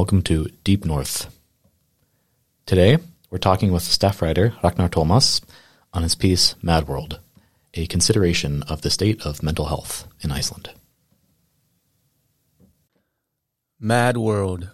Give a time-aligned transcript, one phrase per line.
[0.00, 1.30] Welcome to Deep North.
[2.64, 2.96] Today,
[3.28, 5.42] we're talking with staff writer Ragnar Thomas
[5.92, 7.20] on his piece Mad World,
[7.74, 10.70] a consideration of the state of mental health in Iceland.
[13.78, 14.70] Mad World.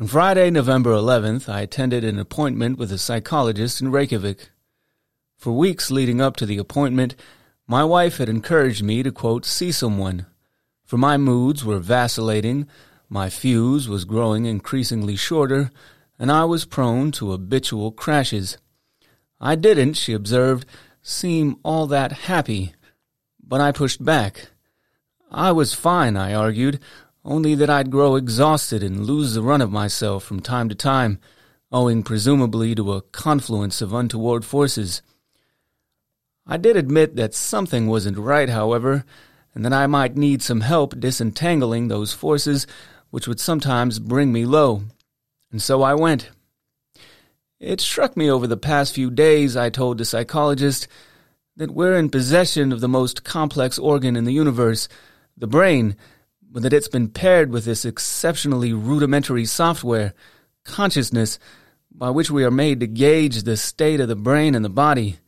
[0.00, 4.50] On Friday, November 11th, I attended an appointment with a psychologist in Reykjavik.
[5.38, 7.16] For weeks leading up to the appointment,
[7.66, 10.26] my wife had encouraged me to, quote, see someone
[10.94, 12.68] for my moods were vacillating,
[13.08, 15.72] my fuse was growing increasingly shorter,
[16.20, 18.58] and I was prone to habitual crashes.
[19.40, 20.68] I didn't, she observed,
[21.02, 22.76] seem all that happy,
[23.42, 24.50] but I pushed back.
[25.32, 26.78] I was fine, I argued,
[27.24, 31.18] only that I'd grow exhausted and lose the run of myself from time to time,
[31.72, 35.02] owing presumably to a confluence of untoward forces.
[36.46, 39.04] I did admit that something wasn't right, however,
[39.54, 42.66] and that I might need some help disentangling those forces
[43.10, 44.82] which would sometimes bring me low.
[45.52, 46.30] And so I went.
[47.60, 50.88] It struck me over the past few days, I told the psychologist,
[51.56, 54.88] that we're in possession of the most complex organ in the universe,
[55.36, 55.96] the brain,
[56.42, 60.12] but that it's been paired with this exceptionally rudimentary software,
[60.64, 61.38] consciousness,
[61.92, 65.18] by which we are made to gauge the state of the brain and the body.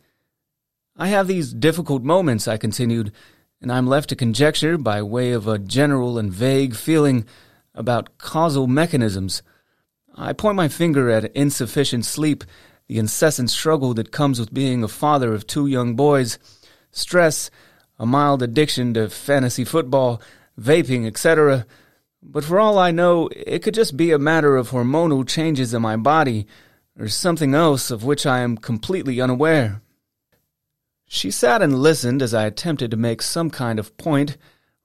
[0.97, 3.13] I have these difficult moments, I continued,
[3.61, 7.25] and I'm left to conjecture by way of a general and vague feeling
[7.75, 9.43] about causal mechanisms.
[10.15, 12.45] I point my finger at insufficient sleep,
[12.89, 16.39] the incessant struggle that comes with being a father of two young boys,
[16.91, 17.51] stress,
[17.99, 20.21] a mild addiction to fantasy football,
[20.59, 21.67] vaping, etc.
[22.23, 25.83] But for all I know, it could just be a matter of hormonal changes in
[25.83, 26.47] my body,
[26.99, 29.83] or something else of which I am completely unaware.
[31.07, 34.37] She sat and listened as I attempted to make some kind of point,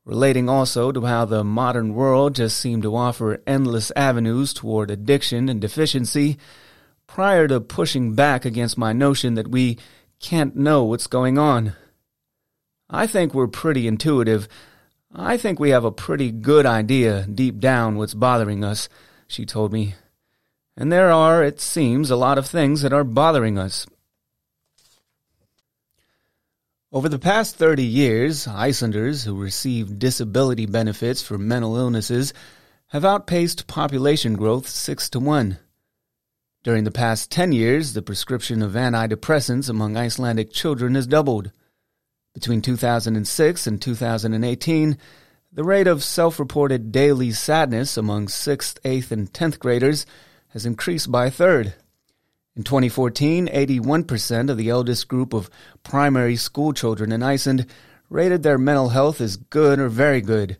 [0.06, 5.50] relating also to how the modern world just seemed to offer endless avenues toward addiction
[5.50, 6.38] and deficiency,
[7.08, 9.78] prior to pushing back against my notion that we
[10.20, 11.74] can't know what's going on.
[12.90, 14.48] I think we're pretty intuitive.
[15.14, 18.88] I think we have a pretty good idea deep down what's bothering us,
[19.28, 19.96] she told me.
[20.78, 23.88] And there are, it seems, a lot of things that are bothering us,
[26.94, 32.34] over the past 30 years, Icelanders who receive disability benefits for mental illnesses
[32.88, 35.58] have outpaced population growth 6 to 1.
[36.64, 41.52] During the past 10 years, the prescription of antidepressants among Icelandic children has doubled.
[42.34, 44.98] Between 2006 and 2018,
[45.54, 50.06] the rate of self reported daily sadness among 6th, 8th, and 10th graders
[50.50, 51.74] has increased by a third.
[52.56, 55.50] In 2014, 81% of the eldest group of
[55.84, 57.66] primary school children in Iceland
[58.10, 60.58] rated their mental health as good or very good.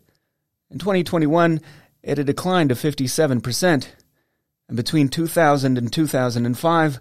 [0.70, 1.60] In 2021,
[2.02, 3.88] it had declined to 57%.
[4.68, 7.00] And between 2000 and 2005,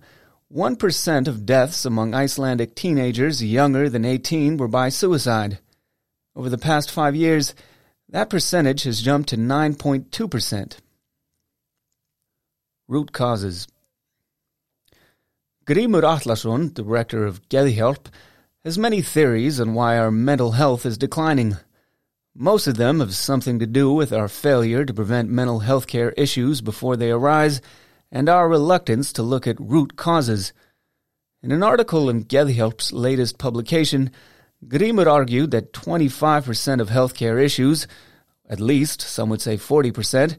[0.53, 5.59] 1% of deaths among Icelandic teenagers younger than 18 were by suicide.
[6.35, 7.56] Over the past five years,
[8.09, 10.78] that percentage has jumped to 9.2%.
[12.90, 13.68] Root causes.
[15.67, 18.07] Grimur Atlason, director of Geðhjálp,
[18.66, 21.55] has many theories on why our mental health is declining.
[22.33, 26.13] Most of them have something to do with our failure to prevent mental health care
[26.13, 27.61] issues before they arise
[28.11, 30.51] and our reluctance to look at root causes.
[31.44, 34.09] In an article in Geðhjálp's latest publication,
[34.67, 37.85] Grimur argued that 25% of healthcare issues,
[38.49, 40.38] at least some would say 40%,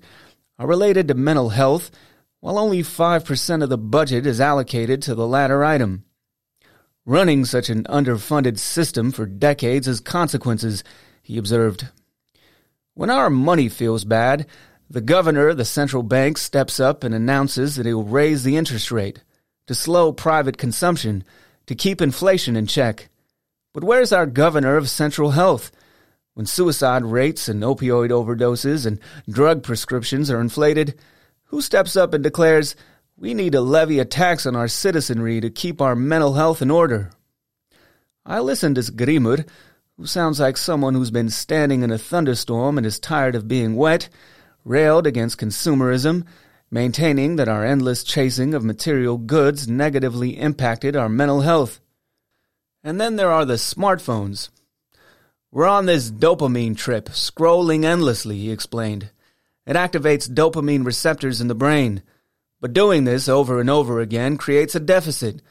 [0.58, 1.92] are related to mental health
[2.42, 6.04] while only 5% of the budget is allocated to the latter item.
[7.06, 10.82] Running such an underfunded system for decades has consequences,
[11.22, 11.86] he observed.
[12.94, 14.48] When our money feels bad,
[14.90, 18.56] the governor of the central bank steps up and announces that he will raise the
[18.56, 19.22] interest rate
[19.68, 21.22] to slow private consumption,
[21.66, 23.08] to keep inflation in check.
[23.72, 25.70] But where's our governor of central health?
[26.34, 28.98] When suicide rates and opioid overdoses and
[29.30, 30.98] drug prescriptions are inflated,
[31.52, 32.74] who steps up and declares,
[33.14, 36.70] we need to levy a tax on our citizenry to keep our mental health in
[36.70, 37.10] order?
[38.24, 39.44] I listened to Grimur,
[39.98, 43.76] who sounds like someone who's been standing in a thunderstorm and is tired of being
[43.76, 44.08] wet,
[44.64, 46.24] railed against consumerism,
[46.70, 51.80] maintaining that our endless chasing of material goods negatively impacted our mental health.
[52.82, 54.48] And then there are the smartphones.
[55.50, 59.10] We're on this dopamine trip, scrolling endlessly, he explained.
[59.66, 62.02] It activates dopamine receptors in the brain.
[62.60, 65.42] But doing this over and over again creates a deficit,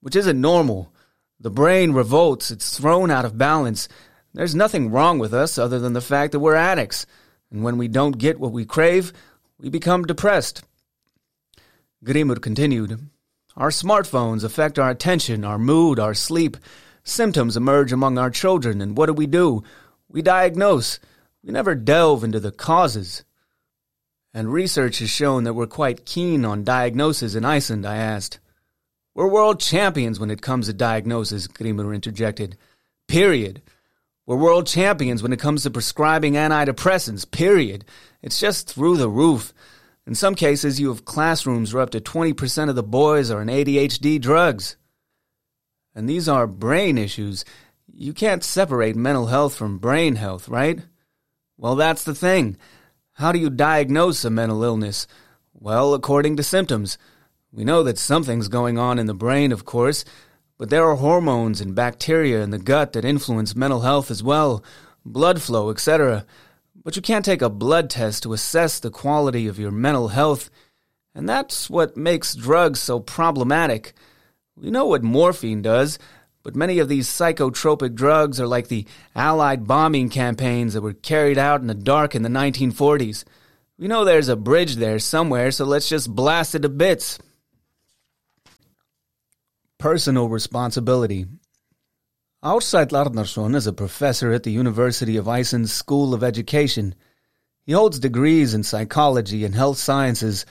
[0.00, 0.92] which isn't normal.
[1.38, 3.88] The brain revolts, it's thrown out of balance.
[4.34, 7.06] There's nothing wrong with us other than the fact that we're addicts.
[7.50, 9.12] And when we don't get what we crave,
[9.58, 10.62] we become depressed.
[12.04, 12.98] Grimur continued.
[13.56, 16.56] Our smartphones affect our attention, our mood, our sleep.
[17.02, 19.64] Symptoms emerge among our children, and what do we do?
[20.08, 21.00] We diagnose.
[21.42, 23.24] We never delve into the causes.
[24.32, 28.38] And research has shown that we're quite keen on diagnosis in Iceland, I asked.
[29.14, 32.56] We're world champions when it comes to diagnosis, Grimur interjected.
[33.08, 33.60] Period.
[34.24, 37.84] We're world champions when it comes to prescribing antidepressants, period.
[38.22, 39.52] It's just through the roof.
[40.06, 43.48] In some cases, you have classrooms where up to 20% of the boys are on
[43.48, 44.76] ADHD drugs.
[45.94, 47.44] And these are brain issues.
[47.92, 50.78] You can't separate mental health from brain health, right?
[51.56, 52.56] Well, that's the thing.
[53.20, 55.06] How do you diagnose a mental illness?
[55.52, 56.96] Well, according to symptoms.
[57.52, 60.06] We know that something's going on in the brain, of course,
[60.56, 64.64] but there are hormones and bacteria in the gut that influence mental health as well,
[65.04, 66.24] blood flow, etc.
[66.74, 70.48] But you can't take a blood test to assess the quality of your mental health,
[71.14, 73.92] and that's what makes drugs so problematic.
[74.56, 75.98] We know what morphine does,
[76.42, 81.38] but many of these psychotropic drugs are like the Allied bombing campaigns that were carried
[81.38, 83.24] out in the dark in the 1940s.
[83.78, 87.18] We know there's a bridge there somewhere, so let's just blast it to bits.
[89.78, 91.26] Personal responsibility.
[92.42, 96.94] Ársæll Arnarsson is a professor at the University of Iceland's School of Education.
[97.66, 100.46] He holds degrees in psychology and health sciences,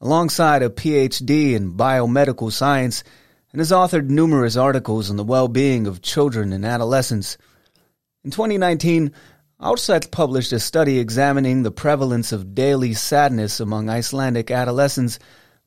[0.00, 3.04] alongside a PhD in biomedical science
[3.54, 7.38] and has authored numerous articles on the well-being of children and adolescents.
[8.24, 9.12] In 2019,
[9.60, 15.20] Ársæll published a study examining the prevalence of daily sadness among Icelandic adolescents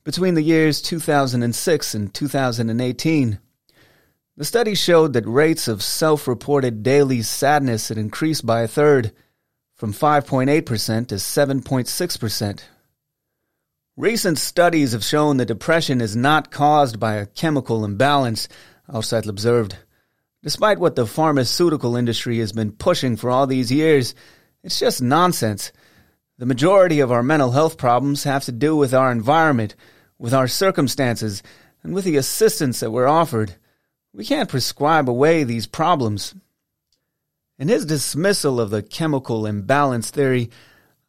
[0.04, 3.38] between the years 2006 and 2018.
[4.36, 9.12] The study showed that rates of self-reported daily sadness had increased by a third,
[9.76, 12.60] from 5.8% to 7.6%.
[13.98, 18.46] Recent studies have shown that depression is not caused by a chemical imbalance,
[18.88, 19.76] Ársæll observed.
[20.40, 24.14] Despite what the pharmaceutical industry has been pushing for all these years,
[24.62, 25.72] it's just nonsense.
[26.38, 29.74] The majority of our mental health problems have to do with our environment,
[30.16, 31.42] with our circumstances,
[31.82, 33.56] and with the assistance that we're offered.
[34.12, 36.36] We can't prescribe away these problems.
[37.58, 40.50] In his dismissal of the chemical imbalance theory,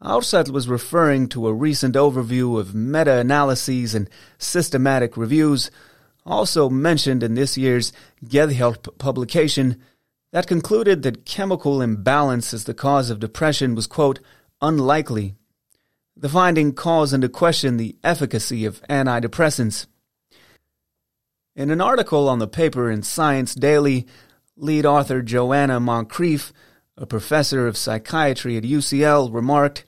[0.01, 5.69] Ársæll was referring to a recent overview of meta-analyses and systematic reviews,
[6.25, 7.91] also mentioned in this year's
[8.23, 9.81] Geðhjálp publication,
[10.31, 14.19] that concluded that chemical imbalance as the cause of depression was, quote,
[14.61, 15.35] unlikely.
[16.15, 19.87] The finding calls into question the efficacy of antidepressants.
[21.55, 24.07] In an article on the paper in Science Daily,
[24.55, 26.53] lead author Joanna Moncrieff,
[26.95, 29.83] a professor of psychiatry at UCL, remarked,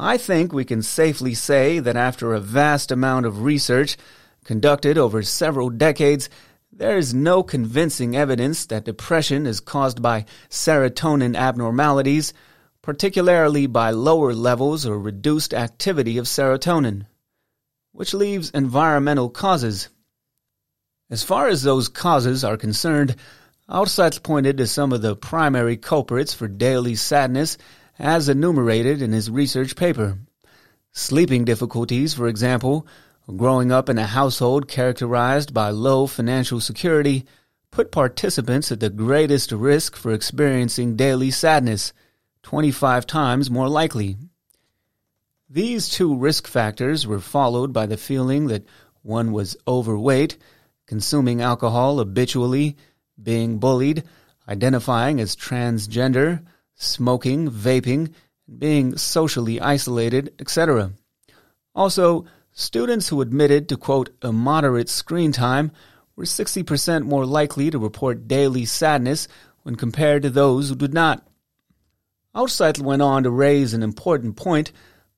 [0.00, 3.96] I think we can safely say that after a vast amount of research
[4.44, 6.30] conducted over several decades,
[6.70, 12.32] there is no convincing evidence that depression is caused by serotonin abnormalities,
[12.80, 17.06] particularly by lower levels or reduced activity of serotonin,
[17.90, 19.88] which leaves environmental causes.
[21.10, 23.16] As far as those causes are concerned,
[23.68, 27.58] Ársæll pointed to some of the primary culprits for daily sadness
[27.98, 30.18] as enumerated in his research paper.
[30.92, 32.86] Sleeping difficulties, for example,
[33.36, 37.26] growing up in a household characterized by low financial security,
[37.70, 41.92] put participants at the greatest risk for experiencing daily sadness,
[42.42, 44.16] 25 times more likely.
[45.50, 48.66] These two risk factors were followed by the feeling that
[49.02, 50.38] one was overweight,
[50.86, 52.76] consuming alcohol habitually,
[53.20, 54.04] being bullied,
[54.48, 56.42] identifying as transgender,
[56.78, 58.12] smoking, vaping,
[58.58, 60.92] being socially isolated, etc.
[61.74, 65.70] Also, students who admitted to quote a moderate screen time
[66.16, 69.28] were 60% more likely to report daily sadness
[69.62, 71.26] when compared to those who did not.
[72.34, 74.72] Ársæll went on to raise an important point,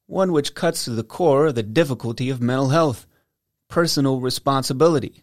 [0.06, 3.06] one which cuts to the core of the difficulty of mental health
[3.68, 5.22] personal responsibility.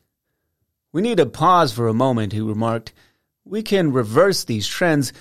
[0.94, 2.94] We need to pause for a moment, he remarked.
[3.44, 5.14] We can reverse these trends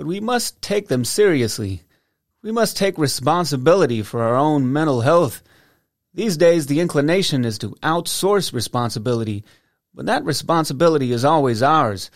[0.00, 1.82] but we must take them seriously.
[2.40, 5.42] We must take responsibility for our own mental health.
[6.14, 9.44] These days, the inclination is to outsource responsibility,
[9.92, 12.10] but that responsibility is always ours.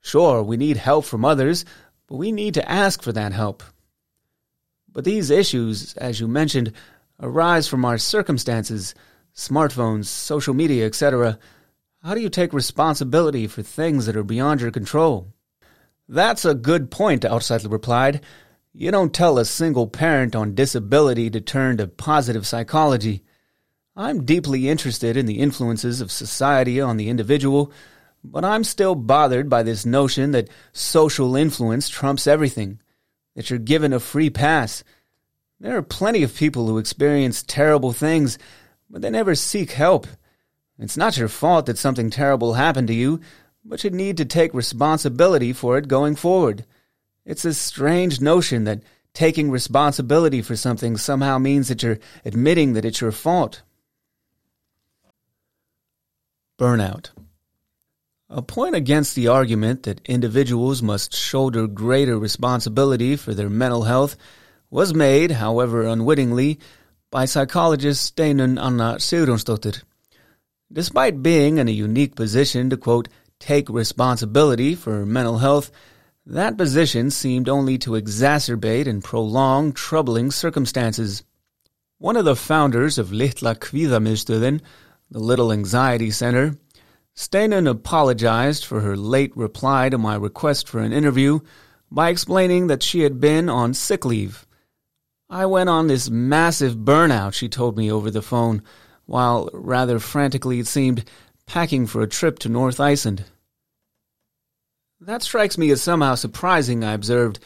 [0.00, 1.66] Sure, we need help from others,
[2.06, 3.62] but we need to ask for that help.
[4.90, 6.72] But these issues, as you mentioned,
[7.20, 8.94] arise from our circumstances,
[9.34, 11.38] smartphones, social media, etc.
[12.02, 15.34] How do you take responsibility for things that are beyond your control?
[16.08, 18.20] That's a good point, Ársæll replied.
[18.72, 23.22] You don't tell a single parent on disability to turn to positive psychology.
[23.96, 27.72] I'm deeply interested in the influences of society on the individual,
[28.22, 32.80] but I'm still bothered by this notion that social influence trumps everything,
[33.34, 34.84] that you're given a free pass.
[35.58, 38.38] There are plenty of people who experience terrible things,
[38.90, 40.06] but they never seek help.
[40.78, 43.20] It's not your fault that something terrible happened to you,
[43.68, 46.64] but you need to take responsibility for it going forward.
[47.24, 48.82] It's a strange notion that
[49.12, 53.62] taking responsibility for something somehow means that you're admitting that it's your fault.
[56.58, 57.10] Burnout.
[58.28, 64.16] A point against the argument that individuals must shoulder greater responsibility for their mental health
[64.70, 66.58] was made, however unwittingly,
[67.10, 69.82] by psychologist Steinunn Anna Sigurjónsdóttir.
[70.72, 73.08] Despite being in a unique position to, quote,
[73.38, 75.70] take responsibility for mental health,
[76.24, 81.22] that position seemed only to exacerbate and prolong troubling circumstances.
[81.98, 84.60] One of the founders of Litla Kvíðamiðstöðin,
[85.10, 86.56] the Little Anxiety Center,
[87.14, 91.40] Steinunn apologized for her late reply to my request for an interview
[91.90, 94.46] by explaining that she had been on sick leave.
[95.30, 98.62] I went on this massive burnout, she told me over the phone,
[99.06, 101.04] while rather frantically it seemed,
[101.46, 103.24] packing for a trip to North Iceland.
[105.00, 107.38] That strikes me as somehow surprising, I observed,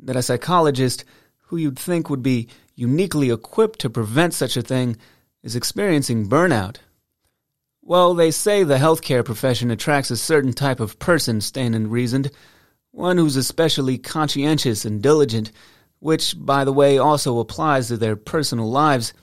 [0.00, 1.04] that a psychologist
[1.46, 4.96] who you'd think would be uniquely equipped to prevent such a thing
[5.42, 6.76] is experiencing burnout.
[7.82, 12.30] Well, they say the healthcare profession attracts a certain type of person, Steinunn reasoned,
[12.90, 15.52] one who's especially conscientious and diligent,
[16.00, 19.12] which, by the way, also applies to their personal lives–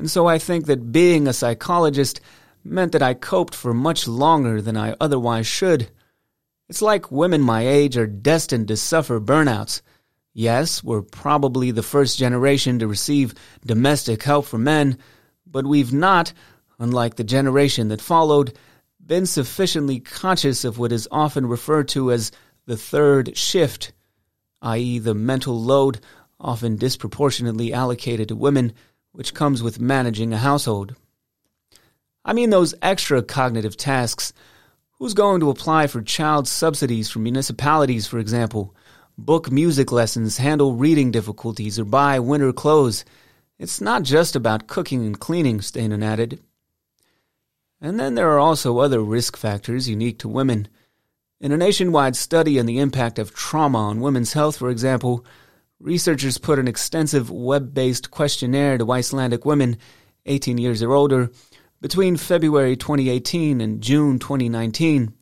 [0.00, 2.22] and so I think that being a psychologist
[2.62, 5.90] meant that I coped for much longer than I otherwise should.
[6.68, 9.82] It's like women my age are destined to suffer burnouts.
[10.32, 14.98] Yes, we're probably the first generation to receive domestic help from men,
[15.46, 16.32] but we've not,
[16.78, 18.56] unlike the generation that followed,
[19.04, 22.30] been sufficiently conscious of what is often referred to as
[22.66, 23.92] the third shift,
[24.62, 26.00] i.e., the mental load
[26.38, 28.72] often disproportionately allocated to women
[29.12, 30.94] which comes with managing a household.
[32.24, 34.32] I mean those extra cognitive tasks.
[34.98, 38.74] Who's going to apply for child subsidies from municipalities, for example?
[39.16, 43.04] Book music lessons, handle reading difficulties, or buy winter clothes.
[43.58, 46.40] It's not just about cooking and cleaning, Steinunn added.
[47.80, 50.68] And then there are also other risk factors unique to women.
[51.40, 55.24] In a nationwide study on the impact of trauma on women's health, for example,
[55.80, 59.78] Researchers put an extensive web based questionnaire to Icelandic women
[60.26, 61.30] 18 years or older
[61.80, 65.14] between February 2018 and June 2019.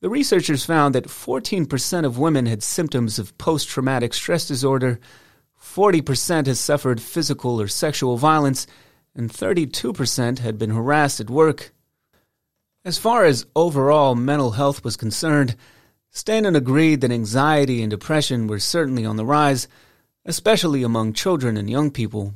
[0.00, 5.00] The researchers found that 14% of women had symptoms of post traumatic stress disorder,
[5.60, 8.66] 40% had suffered physical or sexual violence,
[9.14, 11.72] and 32% had been harassed at work.
[12.84, 15.56] As far as overall mental health was concerned,
[16.12, 19.66] Steinunn agreed that anxiety and depression were certainly on the rise,
[20.24, 22.34] especially among children and young people.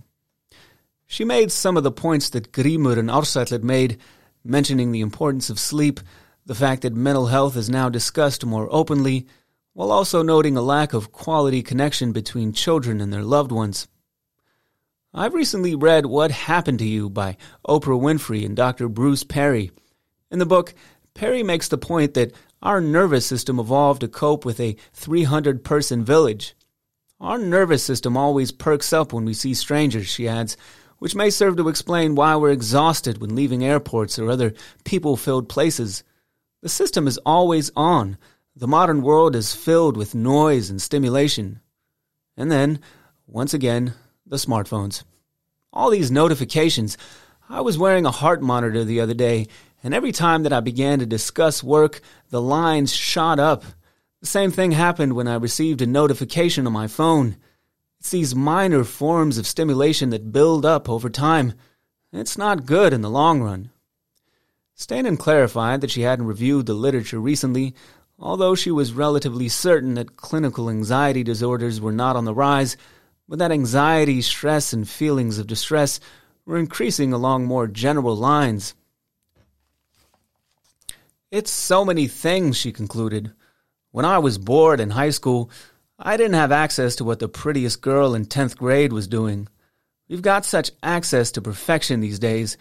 [1.10, 3.98] She made some of the points that Grimur and Ársæll had made,
[4.44, 6.00] mentioning the importance of sleep,
[6.44, 9.26] the fact that mental health is now discussed more openly,
[9.72, 13.88] while also noting a lack of quality connection between children and their loved ones.
[15.14, 18.86] I've recently read What Happened to You by Oprah Winfrey and Dr.
[18.86, 19.70] Bruce Perry.
[20.30, 20.74] In the book,
[21.14, 26.04] Perry makes the point that our nervous system evolved to cope with a 300 person
[26.04, 26.54] village.
[27.18, 30.58] Our nervous system always perks up when we see strangers, she adds,
[30.98, 35.48] which may serve to explain why we're exhausted when leaving airports or other people filled
[35.48, 36.02] places.
[36.62, 38.18] The system is always on.
[38.56, 41.60] The modern world is filled with noise and stimulation.
[42.36, 42.80] And then,
[43.26, 43.94] once again,
[44.26, 45.04] the smartphones.
[45.72, 46.98] All these notifications.
[47.48, 49.46] I was wearing a heart monitor the other day
[49.82, 52.00] and every time that I began to discuss work,
[52.30, 53.64] the lines shot up.
[54.20, 57.36] The same thing happened when I received a notification on my phone.
[58.00, 61.54] It's these minor forms of stimulation that build up over time.
[62.12, 63.70] It's not good in the long run.
[64.76, 67.74] Steinunn clarified that she hadn't reviewed the literature recently,
[68.18, 72.76] although she was relatively certain that clinical anxiety disorders were not on the rise,
[73.28, 75.98] but that anxiety, stress, and feelings of distress
[76.46, 78.74] were increasing along more general lines.
[81.30, 83.32] It's so many things, she concluded.
[83.90, 85.50] When I was bored in high school,
[85.98, 89.48] I didn't have access to what the prettiest girl in 10th grade was doing.
[90.08, 92.56] We've got such access to perfection these days.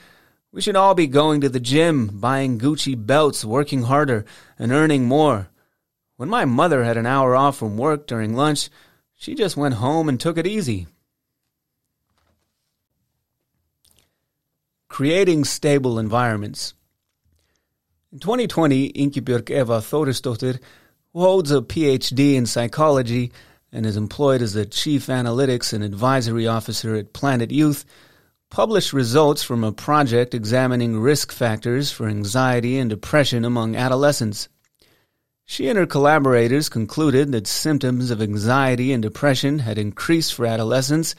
[0.51, 4.25] We should all be going to the gym, buying Gucci belts, working harder,
[4.58, 5.50] and earning more.
[6.15, 8.70] When my mother had an hour off from work during lunch,
[9.20, 10.86] She just went home and took it easy.
[14.88, 16.75] Creating stable environments.
[18.12, 20.60] In 2020, Ingibjörg Eva Þórisdóttir,
[21.18, 23.32] who holds a PhD in psychology
[23.72, 27.86] and is employed as a chief analytics and advisory officer at Planet Youth,
[28.52, 34.48] published results from a project examining risk factors for anxiety and depression among adolescents.
[35.44, 41.16] She and her collaborators concluded that symptoms of anxiety and depression had increased for adolescents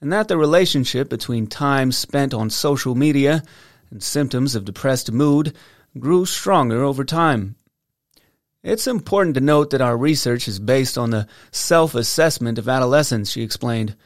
[0.00, 3.42] and that the relationship between time spent on social media
[3.90, 5.56] and symptoms of depressed mood
[5.98, 7.56] grew stronger over time.
[8.62, 13.30] It's important to note that our research is based on the self assessment of adolescents,
[13.30, 13.96] she explained.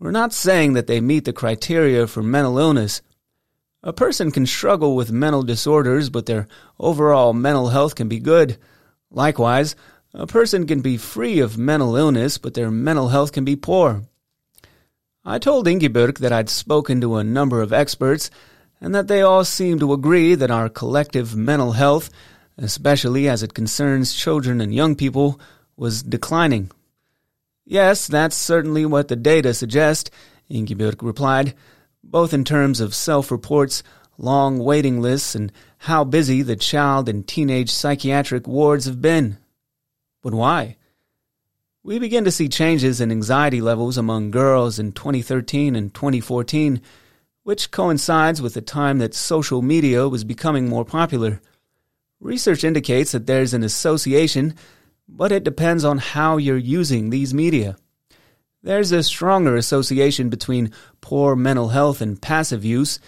[0.00, 3.02] We're not saying that they meet the criteria for mental illness.
[3.84, 6.48] A person can struggle with mental disorders, but their
[6.80, 8.58] overall mental health can be good.
[9.10, 9.76] Likewise,
[10.12, 14.02] a person can be free of mental illness, but their mental health can be poor.
[15.24, 18.30] I told Ingibjörg that I'd spoken to a number of experts
[18.80, 22.10] and that they all seemed to agree that our collective mental health,
[22.64, 25.40] especially as it concerns children and young people,
[25.76, 26.70] was declining.
[27.64, 30.10] Yes, that's certainly what the data suggest,
[30.50, 31.54] Ingibjörg replied,
[32.02, 33.82] both in terms of self-reports,
[34.18, 39.38] long waiting lists, and how busy the child and teenage psychiatric wards have been.
[40.22, 40.76] But why?
[41.82, 46.80] We begin to see changes in anxiety levels among girls in 2013 and 2014,
[47.42, 51.40] which coincides with the time that social media was becoming more popular.
[52.22, 54.54] Research indicates that there's an association
[55.08, 57.76] but it depends on how you're using these media.
[58.62, 62.98] There's a stronger association between poor mental health and passive use,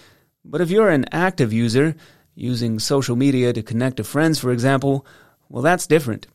[0.44, 1.94] but if you're an active user,
[2.34, 5.06] using social media to connect to friends, for example,
[5.48, 6.26] well, that's different.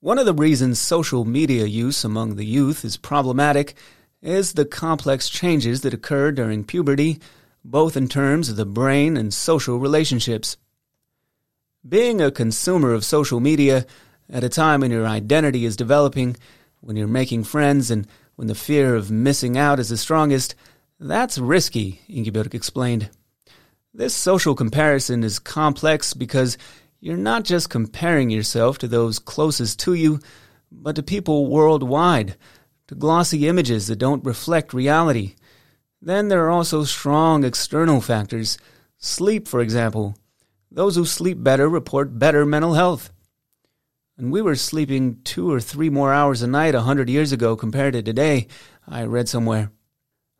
[0.00, 3.74] One of the reasons social media use among the youth is problematic
[4.22, 7.18] is the complex changes that occur during puberty,
[7.64, 10.56] both in terms of the brain and social relationships.
[11.88, 13.86] Being a consumer of social media
[14.28, 16.36] at a time when your identity is developing,
[16.80, 20.54] when you're making friends, and when the fear of missing out is the strongest,
[20.98, 23.08] that's risky, Ingibjörg explained.
[23.94, 26.58] This social comparison is complex because
[27.00, 30.20] you're not just comparing yourself to those closest to you,
[30.70, 32.36] but to people worldwide,
[32.88, 35.34] to glossy images that don't reflect reality.
[36.02, 38.58] Then there are also strong external factors.
[38.98, 40.14] Sleep, for example.
[40.72, 43.10] Those who sleep better report better mental health.
[44.16, 47.56] And we were sleeping two or three more hours a night a hundred years ago
[47.56, 48.46] compared to today,
[48.86, 49.72] I read somewhere.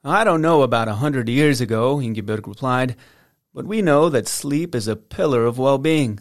[0.04, 2.94] I don't know about a hundred years ago, Ingibjörg replied,
[3.52, 6.20] but we know that sleep is a pillar of well-being.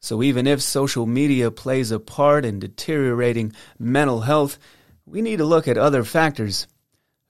[0.00, 4.58] So even if social media plays a part in deteriorating mental health,
[5.06, 6.66] we need to look at other factors.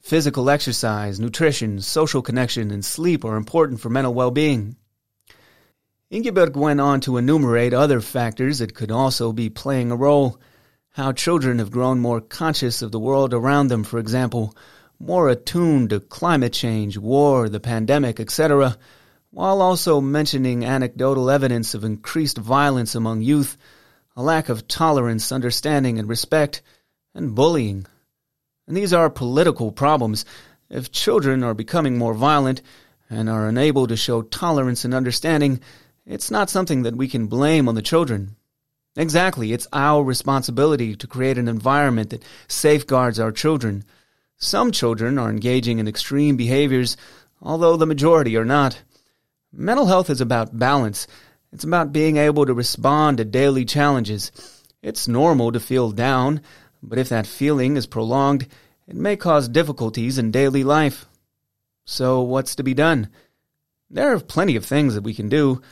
[0.00, 4.76] Physical exercise, nutrition, social connection, and sleep are important for mental well-being.
[6.12, 10.40] Ingibjörg went on to enumerate other factors that could also be playing a role.
[10.90, 14.56] How children have grown more conscious of the world around them, for example,
[15.00, 18.78] more attuned to climate change, war, the pandemic, etc.,
[19.30, 23.58] while also mentioning anecdotal evidence of increased violence among youth,
[24.14, 26.62] a lack of tolerance, understanding, and respect,
[27.16, 27.84] and bullying.
[28.68, 30.24] And these are political problems.
[30.70, 32.62] If children are becoming more violent
[33.10, 35.60] and are unable to show tolerance and understanding,
[36.06, 38.36] it's not something that we can blame on the children.
[38.96, 43.84] Exactly, it's our responsibility to create an environment that safeguards our children.
[44.38, 46.96] Some children are engaging in extreme behaviors,
[47.42, 48.80] although the majority are not.
[49.52, 51.06] Mental health is about balance.
[51.52, 54.30] It's about being able to respond to daily challenges.
[54.82, 56.40] It's normal to feel down,
[56.82, 58.46] but if that feeling is prolonged,
[58.86, 61.06] it may cause difficulties in daily life.
[61.84, 63.10] So, what's to be done?
[63.90, 65.62] There are plenty of things that we can do.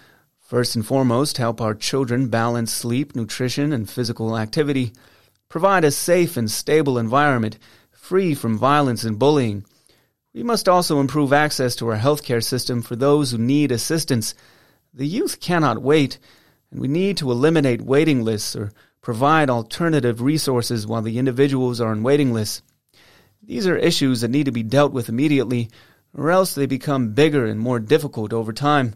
[0.54, 4.92] First and foremost, help our children balance sleep, nutrition, and physical activity.
[5.48, 7.58] Provide a safe and stable environment,
[7.90, 9.64] free from violence and bullying.
[10.32, 14.32] We must also improve access to our healthcare system for those who need assistance.
[14.92, 16.20] The youth cannot wait,
[16.70, 18.70] and we need to eliminate waiting lists or
[19.02, 22.62] provide alternative resources while the individuals are on waiting lists.
[23.42, 25.68] These are issues that need to be dealt with immediately,
[26.16, 28.94] or else they become bigger and more difficult over time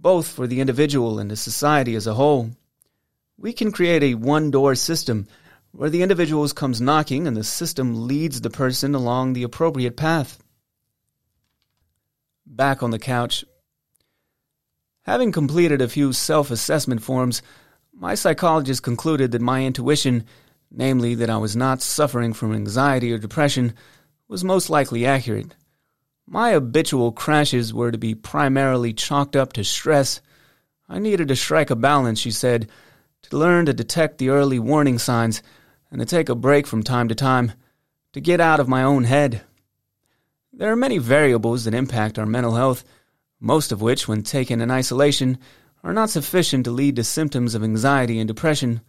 [0.00, 2.50] both for the individual and the society as a whole.
[3.36, 5.26] We can create a one door system
[5.72, 10.42] where the individual comes knocking and the system leads the person along the appropriate path.
[12.46, 13.44] Back on the couch.
[15.02, 17.42] Having completed a few self assessment forms,
[17.92, 20.24] my psychologist concluded that my intuition,
[20.70, 23.74] namely that I was not suffering from anxiety or depression,
[24.28, 25.54] was most likely accurate.
[26.30, 30.20] My habitual crashes were to be primarily chalked up to stress.
[30.86, 32.68] I needed to strike a balance, she said,
[33.22, 35.42] to learn to detect the early warning signs
[35.90, 37.52] and to take a break from time to time,
[38.12, 39.40] to get out of my own head.
[40.52, 42.84] There are many variables that impact our mental health,
[43.40, 45.38] most of which, when taken in isolation,
[45.82, 48.82] are not sufficient to lead to symptoms of anxiety and depression,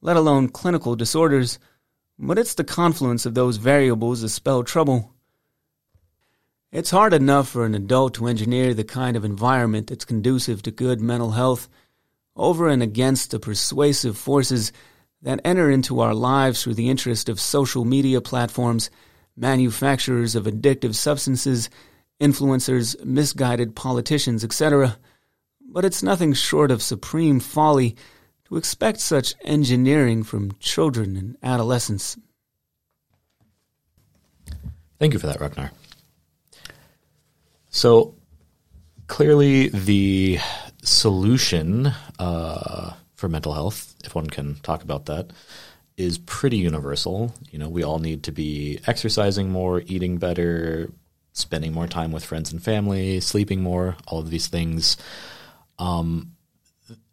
[0.00, 1.58] let alone clinical disorders,
[2.18, 5.12] but it's the confluence of those variables that spell trouble.
[6.72, 10.70] It's hard enough for an adult to engineer the kind of environment that's conducive to
[10.70, 11.68] good mental health
[12.34, 14.72] over and against the persuasive forces
[15.22, 18.90] that enter into our lives through the interest of social media platforms,
[19.36, 21.70] manufacturers of addictive substances,
[22.20, 24.98] influencers, misguided politicians, etc.
[25.68, 27.96] But it's nothing short of supreme folly
[28.46, 32.16] to expect such engineering from children and adolescents.
[34.98, 35.70] Thank you for that, Ragnar.
[37.76, 38.14] So
[39.06, 40.38] clearly, the
[40.82, 45.30] solution uh, for mental health, if one can talk about that,
[45.98, 47.34] is pretty universal.
[47.50, 50.90] You know, we all need to be exercising more, eating better,
[51.34, 54.96] spending more time with friends and family, sleeping more, all of these things.
[55.78, 56.32] Um,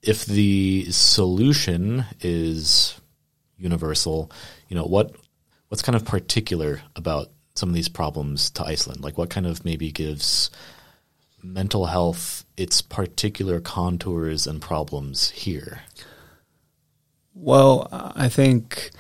[0.02, 2.98] if the solution is
[3.58, 4.32] universal,
[4.70, 5.14] you know, what
[5.68, 9.02] what's kind of particular about some of these problems to Iceland?
[9.02, 10.50] Like what kind of maybe gives
[11.42, 15.82] mental health its particular contours and problems here?
[17.36, 18.92] Well, I think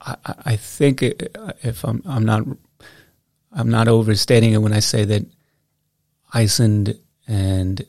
[0.00, 2.44] I, I think if I'm I'm not
[3.52, 5.26] I'm not overstating it when I say that
[6.32, 7.84] Iceland and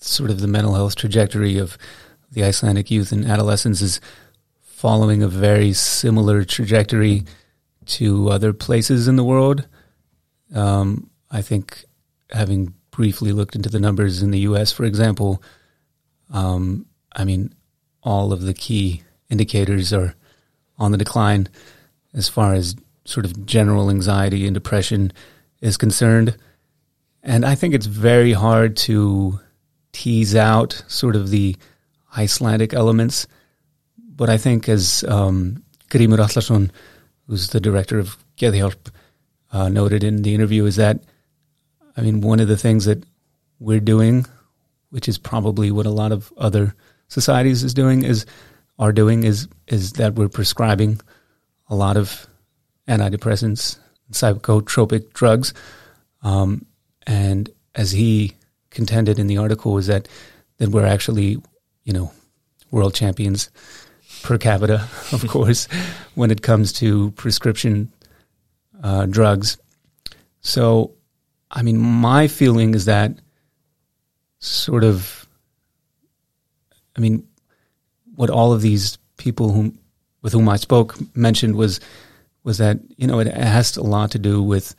[0.00, 1.78] sort of the mental health trajectory of
[2.32, 4.00] the Icelandic youth and adolescents is
[4.60, 7.24] following a very similar trajectory
[7.86, 9.66] to other places in the world.
[10.54, 11.84] Um, I think
[12.30, 15.42] having briefly looked into the numbers in the U.S., for example,
[16.30, 17.54] um, I mean,
[18.02, 20.14] all of the key indicators are
[20.78, 21.48] on the decline
[22.14, 25.12] as far as sort of general anxiety and depression
[25.60, 26.36] is concerned.
[27.22, 29.40] And I think it's very hard to
[29.92, 31.56] tease out sort of the
[32.16, 33.26] Icelandic elements.
[33.96, 36.70] But I think as um, Grímur Atlason,
[37.32, 38.90] who's the director of Geðhjálp,
[39.52, 41.00] uh, noted in the interview, is that
[41.96, 43.04] I mean, one of the things that
[43.58, 44.26] we're doing,
[44.90, 46.74] which is probably what a lot of other
[47.08, 48.26] societies is doing, is
[48.78, 51.00] are doing is is that we're prescribing
[51.70, 52.26] a lot of
[52.86, 53.78] antidepressants,
[54.10, 55.54] psychotropic drugs,
[56.22, 56.66] um,
[57.06, 58.34] and as he
[58.68, 60.06] contended in the article, is that
[60.58, 61.38] that we're actually,
[61.84, 62.12] you know,
[62.70, 63.50] world champions
[64.22, 65.68] per capita, of course,
[66.14, 67.92] when it comes to prescription
[68.82, 69.58] uh, drugs.
[70.40, 70.92] So
[71.52, 73.12] I mean, my feeling is that
[74.38, 75.28] sort of,
[76.96, 77.26] I mean,
[78.14, 79.78] what all of these people whom,
[80.22, 81.80] with whom I spoke mentioned was
[82.44, 84.74] was that you know it has a lot to do with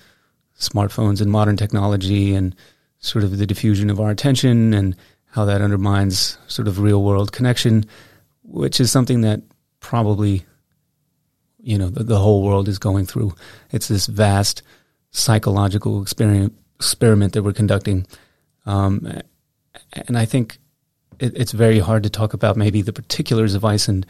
[0.59, 2.55] smartphones and modern technology and
[2.99, 4.95] sort of the diffusion of our attention and
[5.27, 7.85] how that undermines sort of real world connection,
[8.43, 9.41] which is something that
[9.79, 10.45] probably
[11.59, 13.33] you know the, the whole world is going through.
[13.71, 14.63] It's this vast
[15.11, 18.05] psychological experience experiment that we're conducting.
[18.65, 19.21] Um,
[20.07, 20.57] and I think
[21.19, 24.05] it, it's very hard to talk about maybe the particulars of Iceland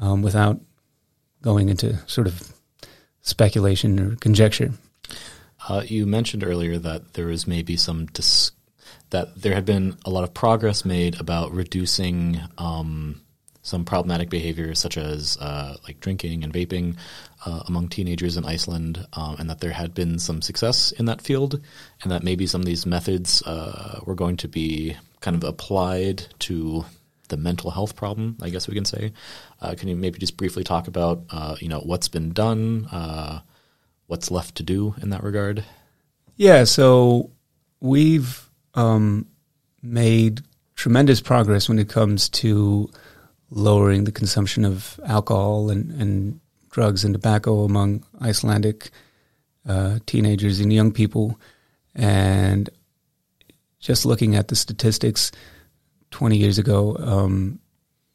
[0.00, 0.60] um, without
[1.42, 2.52] going into sort of
[3.20, 4.72] speculation or conjecture.
[5.68, 8.52] Uh, you mentioned earlier that there maybe some dis-
[9.10, 13.20] that there had been a lot of progress made about reducing um,
[13.64, 16.96] some problematic behaviors such as uh, like drinking and vaping
[17.46, 21.22] uh, among teenagers in Iceland, um, and that there had been some success in that
[21.22, 21.60] field,
[22.02, 26.26] and that maybe some of these methods uh, were going to be kind of applied
[26.40, 26.84] to
[27.28, 28.36] the mental health problem.
[28.42, 29.12] I guess we can say.
[29.62, 33.40] Uh, can you maybe just briefly talk about uh, you know what's been done, uh,
[34.06, 35.64] what's left to do in that regard?
[36.36, 37.30] Yeah, so
[37.80, 39.26] we've um,
[39.82, 40.42] made
[40.76, 42.90] tremendous progress when it comes to
[43.54, 46.40] lowering the consumption of alcohol and, and
[46.70, 48.90] drugs and tobacco among Icelandic
[49.66, 51.38] uh, teenagers and young people.
[51.94, 52.68] And
[53.78, 55.30] just looking at the statistics
[56.10, 57.60] 20 years ago, um,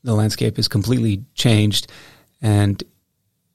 [0.04, 1.88] the landscape has completely changed.
[2.42, 2.84] And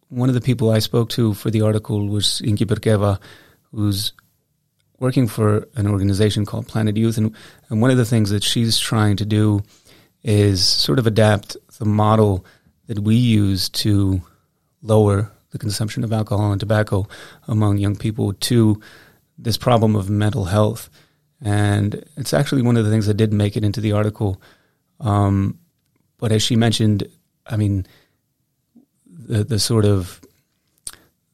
[0.09, 3.20] one of the people I spoke to for the article was Ingibjörg Eva,
[3.73, 4.12] who's
[4.99, 7.18] working for an organization called Planet Youth.
[7.18, 7.35] And,
[7.68, 9.61] and one of the things that she's trying to do
[10.23, 12.44] is sort of adapt the model
[12.87, 14.22] that we use to
[14.82, 17.06] lower the consumption of alcohol and tobacco
[17.48, 18.80] among young people to
[19.38, 20.90] this problem of mental health.
[21.40, 24.40] And it's actually one of the things that did make it into the article.
[25.00, 25.58] Um,
[26.18, 27.06] but as she mentioned,
[27.46, 27.87] I mean,
[29.06, 30.20] the the sort of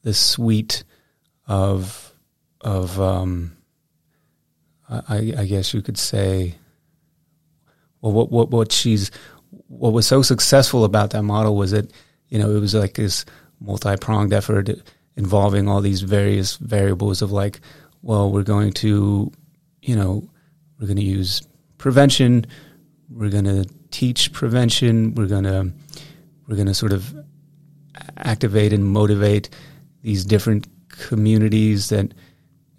[0.03, 0.83] the suite
[1.47, 2.13] of
[2.61, 3.57] of um,
[4.89, 6.55] I, I guess you could say
[8.01, 9.11] well what what what she's
[9.67, 11.91] what was so successful about that model was that
[12.29, 13.25] you know it was like this
[13.59, 14.69] multi pronged effort
[15.15, 17.59] involving all these various variables of like
[18.01, 19.31] well we're going to
[19.81, 20.27] you know
[20.79, 21.41] we're going to use
[21.77, 22.45] prevention
[23.09, 25.71] we're going to teach prevention we're going to
[26.47, 27.13] we're going to sort of
[28.17, 29.49] activate and motivate
[30.01, 32.13] these different communities that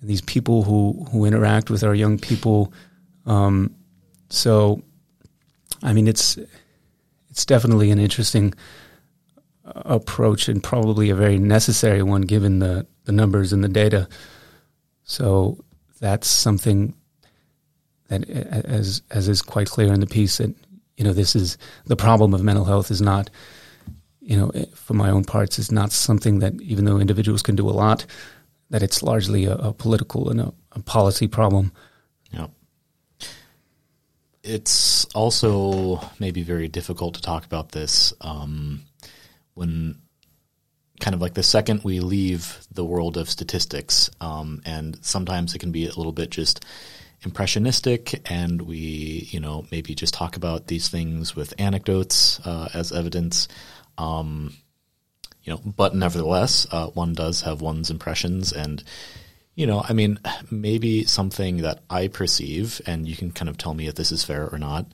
[0.02, 2.72] these people who who interact with our young people.
[3.24, 3.74] Um,
[4.30, 4.82] so,
[5.82, 6.38] I mean, it's
[7.32, 8.54] it's definitely an interesting
[9.64, 14.08] approach and probably a very necessary one given the the numbers and the data.
[15.02, 15.58] So
[15.98, 16.94] that's something
[18.08, 20.54] that, as as is quite clear in the piece, that
[20.96, 23.28] you know this is the problem of mental health is not
[24.22, 27.56] you know, eh, for my own parts, is not something that even though individuals can
[27.56, 28.06] do a lot,
[28.70, 31.72] that it's largely a, a political and a, a, policy problem.
[34.42, 38.82] It's also maybe very difficult to talk about this um,
[39.54, 40.00] when
[41.00, 45.58] kind of like the second we leave the world of statistics, um, and sometimes it
[45.58, 46.64] can be a little bit just
[47.24, 52.90] impressionistic and we you know maybe just talk about these things with anecdotes uh, as
[52.90, 53.46] evidence
[53.96, 54.52] um,
[55.42, 58.82] you know, but nevertheless, uh, one does have one's impressions, and
[59.54, 60.18] you know, I mean,
[60.50, 64.24] maybe something that I perceive, and you can kind of tell me if this is
[64.24, 64.86] fair or not,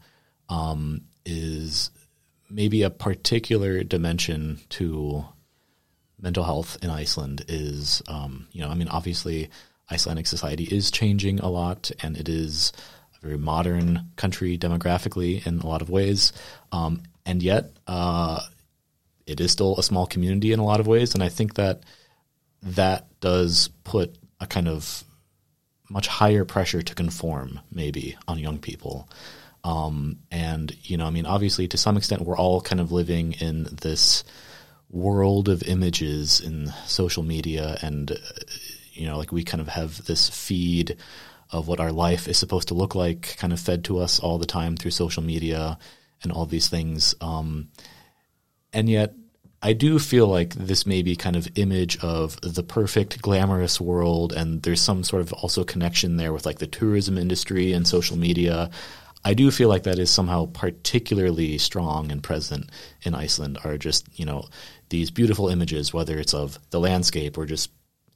[0.49, 1.90] um, is
[2.51, 5.25] maybe a particular dimension to
[6.21, 9.51] mental health in Iceland is, um, you know, I mean, obviously,
[9.90, 12.73] Icelandic society is changing a lot, and it is
[13.16, 16.33] a very modern country demographically in a lot of ways,
[16.73, 17.73] um, and yet.
[17.87, 18.40] Uh,
[19.29, 21.83] it is still a small community in a lot of ways, and I think that
[22.62, 25.05] that does put a kind of
[25.90, 29.09] much higher pressure to conform, maybe, on young people.
[29.64, 33.33] Um, and you know, I mean, obviously, to some extent, we're all kind of living
[33.33, 34.24] in this
[34.90, 38.16] world of images in social media, and uh,
[38.92, 40.96] you know, like we kind of have this feed
[41.51, 44.38] of what our life is supposed to look like, kind of fed to us all
[44.38, 45.79] the time through social media
[46.22, 47.14] and all these things.
[47.20, 47.68] Um,
[48.72, 49.14] and yet
[49.61, 54.33] I do feel like this may be kind of image of the perfect glamorous world,
[54.33, 58.16] and there's some sort of also connection there with like the tourism industry and social
[58.16, 58.71] media.
[59.25, 62.71] I do feel like that is somehow particularly strong and present
[63.03, 63.59] in Iceland.
[63.64, 64.49] Are just you know
[64.90, 67.71] these beautiful images, whether it's of the landscape or just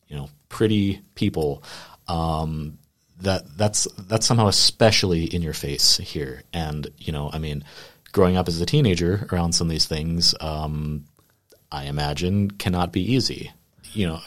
[0.07, 1.64] you know pretty people.
[2.07, 2.78] Um,
[3.20, 7.64] that that's that's somehow especially in your face here, and you know, I mean,
[8.12, 11.05] growing up as a teenager around some of these things, um,
[11.72, 13.50] I imagine cannot be easy.
[13.92, 14.20] You know,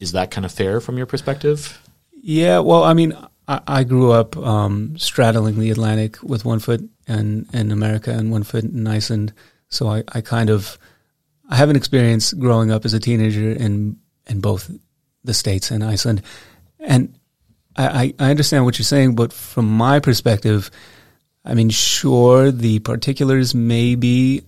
[0.00, 1.80] is that kind of fair from your perspective?
[2.22, 6.82] Yeah, well, I mean, I, I grew up um, straddling the Atlantic with one foot
[7.06, 9.32] in, in America and one foot in Iceland.
[9.68, 10.78] So I, I kind of
[11.48, 14.70] I have an experience growing up as a teenager in in both
[15.24, 16.22] the states and Iceland,
[16.78, 17.18] and
[17.76, 19.14] I, I understand what you're saying.
[19.14, 20.70] But from my perspective,
[21.44, 24.42] I mean, sure, the particulars may be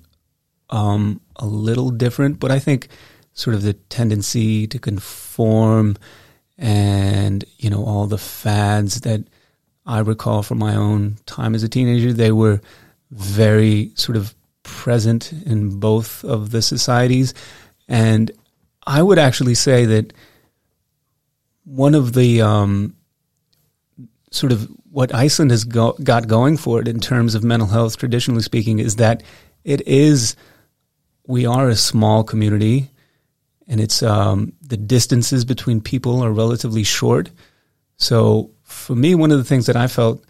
[0.72, 2.88] um, a little different, but I think
[3.35, 5.96] sort of the tendency to conform
[6.58, 9.24] and, you know, all the fads that
[9.87, 12.61] I recall from my own time as a teenager, they were
[13.11, 17.35] very sort of present in both of the societies.
[17.88, 18.30] And
[18.87, 20.12] I would actually say that
[21.64, 22.96] one of the um,
[24.30, 27.96] sort of what Iceland has go- got going for it in terms of mental health,
[27.96, 29.22] traditionally speaking, is that
[29.64, 30.37] it is
[31.26, 32.90] we are a small community,
[33.68, 37.30] and it's um, the distances between people are relatively short.
[37.96, 40.24] So for me, one of the things that I felt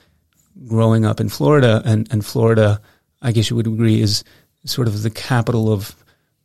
[0.66, 2.80] growing up in Florida, and, and Florida,
[3.22, 4.24] I guess you would agree, is
[4.64, 5.94] sort of the capital of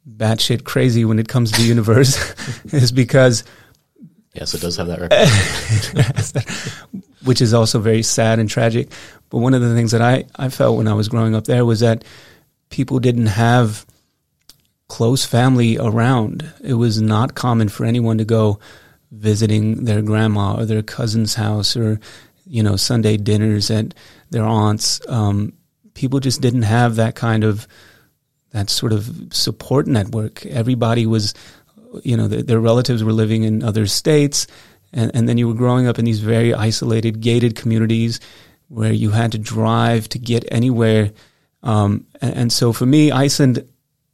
[0.09, 2.17] batshit crazy when it comes to the universe,
[2.73, 3.43] is because
[4.33, 7.01] Yes, it does have that reputation.
[7.25, 8.91] Which is also very sad and tragic.
[9.29, 11.65] But one of the things that I, I felt when I was growing up there
[11.65, 12.03] was that
[12.69, 13.83] people didn't have
[14.87, 16.49] close family around.
[16.63, 18.59] It was not common for anyone to go
[19.11, 21.99] visiting their grandma or their cousin's house or,
[22.45, 23.93] you know, Sunday dinners at
[24.29, 25.01] their aunt's.
[25.07, 25.53] Um,
[25.93, 27.67] people just didn't have that kind of
[28.51, 30.45] that sort of support network.
[30.45, 31.33] Everybody was,
[32.03, 34.47] you know, their, their relatives were living in other states,
[34.93, 38.19] and, and then you were growing up in these very isolated, gated communities
[38.69, 41.11] where you had to drive to get anywhere.
[41.61, 43.67] Um, and, and so for me, Iceland,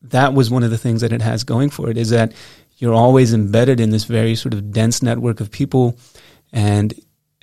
[0.03, 2.33] that was one of the things that it has going for it is that
[2.77, 5.97] you're always embedded in this very sort of dense network of people,
[6.51, 6.93] and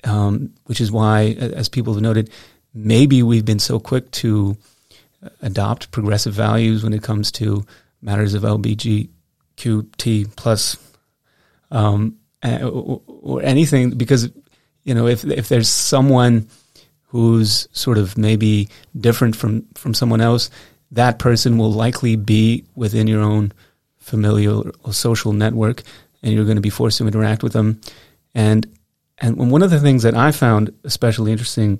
[0.03, 2.29] um, which is why, as people have noted,
[2.73, 4.57] maybe we've been so quick to
[5.41, 7.65] adopt progressive values when it comes to
[8.01, 10.77] matters of LBGQT plus
[11.69, 14.29] um, or, or anything because
[14.83, 16.47] you know if if there's someone
[17.07, 18.69] who's sort of maybe
[18.99, 20.49] different from from someone else,
[20.91, 23.53] that person will likely be within your own
[23.97, 25.83] familial or social network,
[26.21, 27.79] and you're going to be forced to interact with them.
[28.35, 28.67] And
[29.17, 31.79] and one of the things that I found especially interesting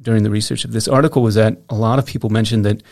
[0.00, 2.82] during the research of this article was that a lot of people mentioned that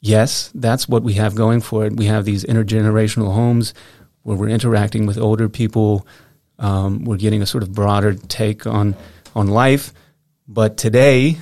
[0.00, 1.96] yes, that's what we have going for it.
[1.96, 3.74] We have these intergenerational homes
[4.22, 6.06] where we're interacting with older people.
[6.58, 8.94] Um, we're getting a sort of broader take on
[9.34, 9.92] on life.
[10.46, 11.38] But today,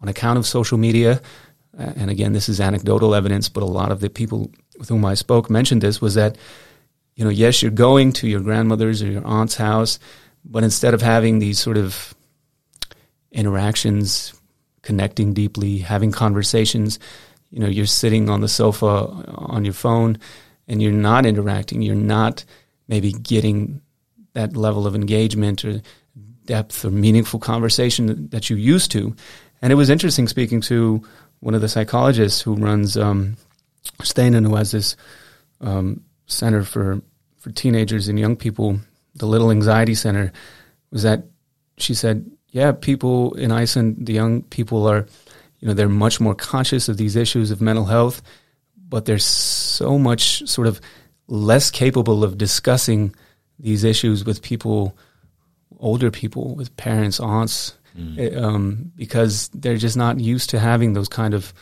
[0.00, 1.20] on account of social media,
[1.78, 5.14] and again, this is anecdotal evidence, but a lot of the people with whom I
[5.14, 6.36] spoke mentioned this was that,
[7.16, 9.98] you know, yes, you're going to your grandmother's or your aunt's house,
[10.44, 12.14] but instead of having these sort of
[13.34, 14.32] interactions
[14.84, 16.98] connecting deeply, having conversations.
[17.50, 20.18] You know, you're sitting on the sofa uh, on your phone
[20.68, 21.82] and you're not interacting.
[21.82, 22.44] You're not
[22.86, 23.80] maybe getting
[24.34, 25.82] that level of engagement or
[26.44, 29.14] depth or meaningful conversation that you used to.
[29.62, 31.02] And it was interesting speaking to
[31.44, 33.36] one of the psychologists who runs um,
[34.00, 34.96] who has this
[35.60, 37.02] um, center for
[37.36, 38.80] for teenagers and young people,
[39.14, 40.32] the Little Anxiety Center,
[40.90, 41.24] was that
[41.76, 45.06] she said yeah, people in Iceland, the young people are,
[45.58, 48.22] you know, they're much more conscious of these issues of mental health,
[48.88, 50.80] but they're so much sort of
[51.26, 53.12] less capable of discussing
[53.58, 54.96] these issues with people,
[55.80, 58.42] older people, with parents, aunts, mm.
[58.42, 61.52] um, because they're just not used to having those kind of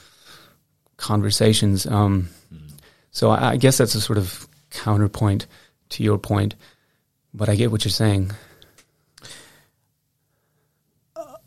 [0.97, 1.87] conversations.
[1.87, 2.71] Um, mm.
[3.11, 5.47] So I, I guess that's a sort of counterpoint
[5.91, 6.55] to your point,
[7.35, 8.33] but I get what you're saying.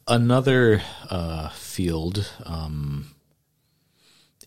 [0.08, 3.08] Another uh, field um,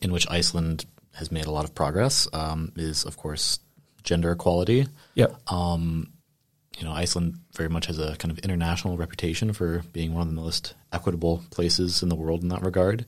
[0.01, 3.59] in which Iceland has made a lot of progress um, is, of course,
[4.05, 4.87] gender equality.
[5.15, 5.51] Yep.
[5.51, 6.13] Um,
[6.79, 10.29] you know, Iceland very much has a kind of international reputation for being one of
[10.29, 13.05] the most equitable places in the world in that regard.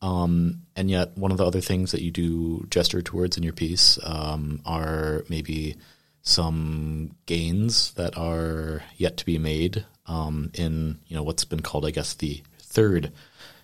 [0.00, 3.52] Um, and yet, one of the other things that you do gesture towards in your
[3.52, 5.76] piece um, are maybe
[6.22, 11.84] some gains that are yet to be made um, in you know what's been called,
[11.84, 13.12] I guess, the third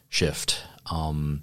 [0.09, 0.61] shift.
[0.91, 1.43] Um,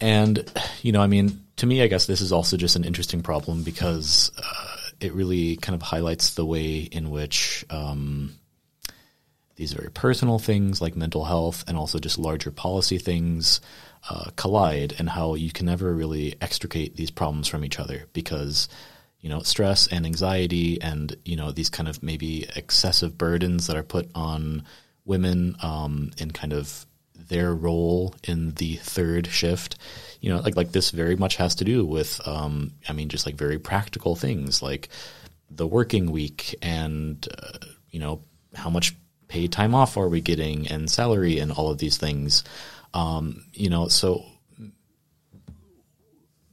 [0.00, 0.50] and
[0.82, 3.64] you know, I mean, to me, I guess this is also just an interesting problem
[3.64, 8.34] because uh, it really kind of highlights the way in which um,
[9.56, 13.60] these very personal things like mental health and also just larger policy things
[14.08, 18.68] uh, collide, and how you can never really extricate these problems from each other because
[19.22, 23.76] you know, stress and anxiety and, you know, these kind of maybe excessive burdens that
[23.76, 24.64] are put on
[25.04, 26.84] women um, in kind of
[27.14, 29.76] their role in the third shift.
[30.22, 33.26] You know, like like this very much has to do with, um, I mean, just
[33.26, 34.88] like very practical things like
[35.50, 37.58] the working week and, uh,
[37.90, 38.22] you know,
[38.54, 38.94] how much
[39.26, 42.44] paid time off are we getting and salary and all of these things.
[42.94, 44.24] Um, you know, so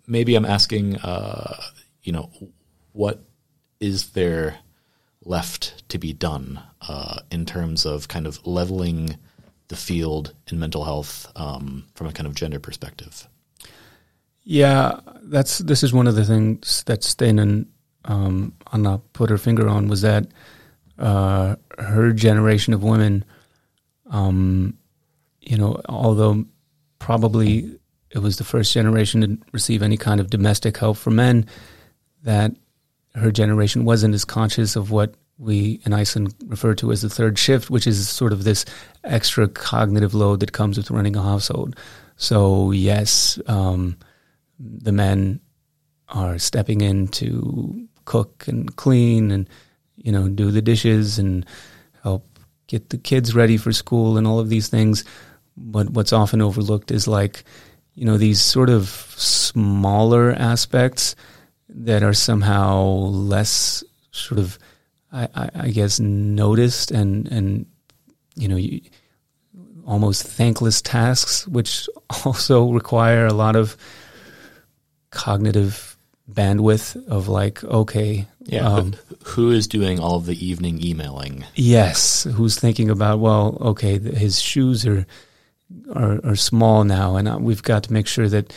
[0.08, 1.62] maybe I'm asking, uh,
[2.02, 2.32] you know,
[2.94, 3.24] what
[3.80, 4.58] is there
[5.24, 9.18] left to be done uh, in terms of kind of leveling
[9.68, 13.28] the field in mental health um, from a kind of gender perspective?
[14.52, 17.68] Yeah, that's this is one of the things that Steinunn
[18.06, 20.26] um, Anna put her finger on was that
[20.98, 23.24] uh, her generation of women,
[24.10, 24.76] um,
[25.40, 26.46] you know, although
[26.98, 27.80] probably
[28.10, 31.46] it was the first generation to receive any kind of domestic help from men,
[32.24, 32.52] that
[33.14, 37.38] her generation wasn't as conscious of what we in Iceland refer to as the third
[37.38, 38.66] shift, which is sort of this
[39.04, 41.76] extra cognitive load that comes with running a household.
[42.18, 43.96] So yes, um,
[44.60, 45.40] the men
[46.10, 49.48] are stepping in to cook and clean and
[49.98, 51.46] you know do the dishes and
[52.04, 52.26] help
[52.68, 55.04] get the kids ready for school and all of these things.
[55.58, 57.44] But what's often overlooked is like
[57.96, 61.16] you know these sort of smaller aspects
[61.70, 64.58] that are somehow less sort of,
[65.12, 67.66] I, I, I guess, noticed and and
[68.36, 68.82] you know, you,
[69.86, 71.90] almost thankless tasks, which
[72.26, 73.76] also require a lot of
[75.12, 75.98] cognitive
[76.32, 78.68] bandwidth of like, okay, Yeah.
[78.68, 78.94] um,
[79.24, 81.44] who is doing all of the evening emailing?
[81.56, 85.06] yes, who's thinking about, well, okay, his shoes are
[85.94, 88.52] are, are small now, and uh, we've got to make sure that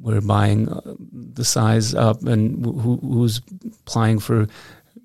[0.00, 0.80] we're buying uh,
[1.12, 3.40] the size up, and who, who's
[3.82, 4.46] applying for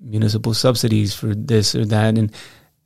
[0.00, 2.30] municipal subsidies for this or that, and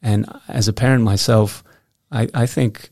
[0.02, 1.62] and as a parent myself,
[2.10, 2.88] I, I think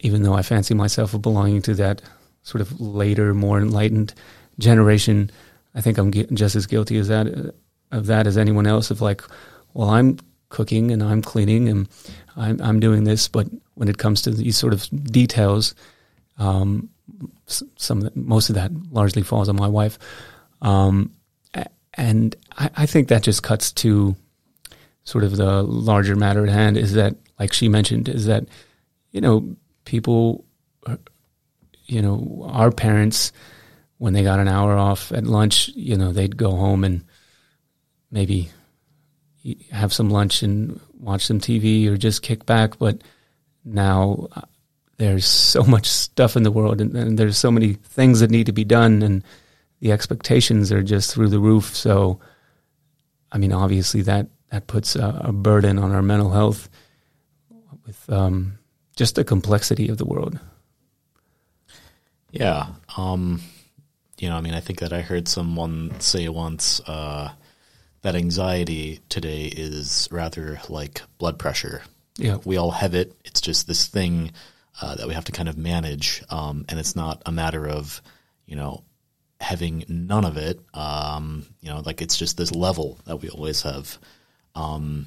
[0.00, 2.02] even though I fancy myself of belonging to that
[2.42, 4.14] sort of later, more enlightened
[4.58, 5.30] generation,
[5.74, 7.54] I think I'm just as guilty as that
[7.90, 8.90] of that as anyone else.
[8.90, 9.22] Of like,
[9.74, 10.18] well, I'm
[10.48, 11.88] cooking and I'm cleaning and
[12.36, 15.74] I'm I'm doing this, but when it comes to these sort of details,
[16.38, 16.90] um,
[17.46, 19.98] some of the, most of that largely falls on my wife,
[20.62, 21.12] um,
[21.94, 24.16] and I, I think that just cuts to
[25.04, 26.76] sort of the larger matter at hand.
[26.76, 28.08] Is that like she mentioned?
[28.08, 28.44] Is that
[29.12, 30.44] you know people,
[30.86, 30.96] uh,
[31.90, 33.32] you know, our parents
[33.98, 37.04] when they got an hour off at lunch, you know, they'd go home and
[38.10, 38.48] maybe
[39.70, 42.78] have some lunch and watch some TV or just kick back.
[42.78, 43.02] But
[43.64, 44.42] now uh,
[44.96, 48.46] there's so much stuff in the world and, and there's so many things that need
[48.46, 49.24] to be done and
[49.80, 51.74] the expectations are just through the roof.
[51.76, 52.20] So,
[53.32, 56.70] I mean, obviously that, that puts a, a burden on our mental health
[57.84, 58.58] with um,
[58.96, 60.38] just the complexity of the world.
[62.32, 62.66] Yeah.
[62.96, 63.40] Um,
[64.18, 67.32] you know, I mean, I think that I heard someone say once uh,
[68.02, 71.82] that anxiety today is rather like blood pressure.
[72.16, 72.38] Yeah.
[72.44, 73.14] We all have it.
[73.24, 74.32] It's just this thing
[74.80, 78.00] uh, that we have to kind of manage, um, and it's not a matter of,
[78.46, 78.84] you know,
[79.40, 80.60] having none of it.
[80.74, 83.98] Um, you know, like it's just this level that we always have.
[84.54, 85.06] Um,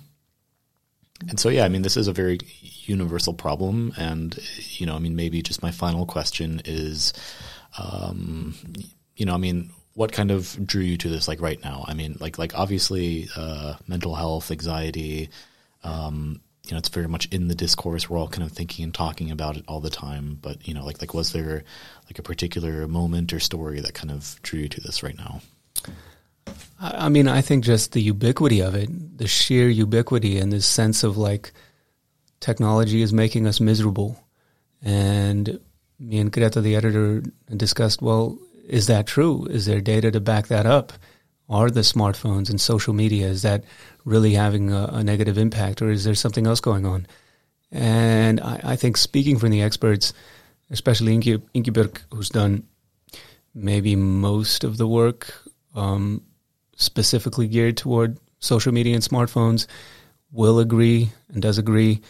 [1.29, 2.39] and so, yeah, I mean, this is a very
[2.85, 3.93] universal problem.
[3.97, 4.37] And,
[4.77, 7.13] you know, I mean, maybe just my final question is,
[7.77, 8.55] um,
[9.15, 11.85] you know, I mean, what kind of drew you to this, like right now?
[11.87, 15.29] I mean, like, like obviously, uh, mental health, anxiety,
[15.83, 18.09] um, you know, it's very much in the discourse.
[18.09, 20.37] We're all kind of thinking and talking about it all the time.
[20.41, 21.63] But, you know, like, like, was there
[22.05, 25.41] like a particular moment or story that kind of drew you to this right now?
[26.83, 31.03] I mean, I think just the ubiquity of it, the sheer ubiquity, and this sense
[31.03, 31.53] of like
[32.41, 34.21] technology is making us miserable.
[34.81, 35.61] And
[35.97, 37.23] me and Greta, the editor,
[37.55, 39.45] discussed well, is that true?
[39.45, 40.91] Is there data to back that up?
[41.49, 43.63] Are the smartphones and social media, is that
[44.03, 47.07] really having a, a negative impact, or is there something else going on?
[47.71, 50.13] And I, I think speaking from the experts,
[50.69, 52.67] especially Inge, Ingeborg, who's done
[53.55, 55.33] maybe most of the work
[55.75, 56.21] um,
[56.75, 59.67] specifically geared toward social media and smartphones
[60.31, 62.01] will agree and does agree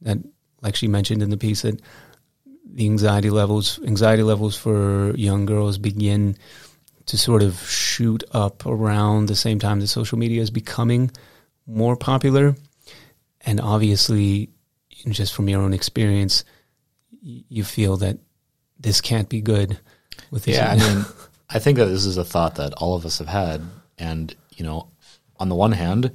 [0.00, 0.18] that,
[0.62, 1.80] like she mentioned in the piece, that
[2.64, 6.36] the anxiety levels anxiety levels for young girls begin
[7.06, 11.10] to sort of shoot up around the same time that social media is becoming
[11.66, 12.54] more popular.
[13.40, 14.50] And obviously,
[15.08, 16.44] just from your own experience,
[17.20, 18.18] you feel that
[18.78, 19.78] this can't be good.
[20.30, 21.04] With Yeah, I mean,
[21.50, 23.62] I think that this is a thought that all of us have had.
[24.02, 24.88] And, you know,
[25.38, 26.10] on the one hand,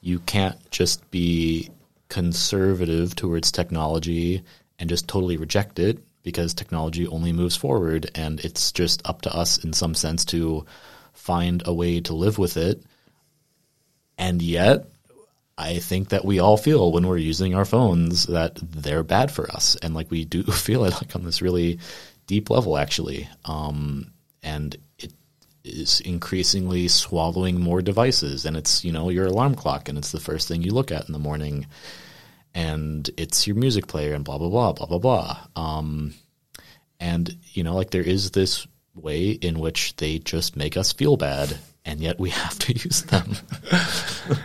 [0.00, 1.70] you can't just be
[2.08, 4.42] conservative towards technology
[4.78, 9.34] and just totally reject it because technology only moves forward and it's just up to
[9.34, 10.64] us in some sense to
[11.12, 12.80] find a way to live with it.
[14.16, 14.86] And yet,
[15.58, 19.50] I think that we all feel when we're using our phones that they're bad for
[19.50, 21.80] us, and like we do feel it like on this really
[22.26, 23.28] deep level, actually.
[23.44, 24.12] Um,
[24.42, 24.76] and
[25.64, 30.20] is increasingly swallowing more devices, and it's you know your alarm clock, and it's the
[30.20, 31.66] first thing you look at in the morning,
[32.54, 35.38] and it's your music player, and blah blah blah blah blah blah.
[35.56, 36.14] Um,
[37.00, 41.16] and you know, like there is this way in which they just make us feel
[41.16, 43.36] bad, and yet we have to use them.